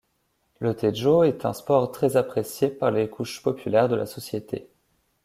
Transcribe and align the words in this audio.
Le 0.57 0.75
tejo 0.75 1.21
est 1.21 1.45
un 1.45 1.53
sport 1.53 1.91
très 1.91 2.17
apprécié 2.17 2.69
par 2.69 2.89
les 2.89 3.07
couches 3.07 3.43
populaires 3.43 3.87
de 3.87 3.93
la 3.95 4.07
société. 4.07 4.67